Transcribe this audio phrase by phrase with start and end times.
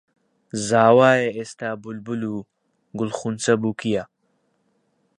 [0.67, 2.35] زاوایە ئێستە بولبول و
[2.97, 4.03] گوڵخونچە بووکییە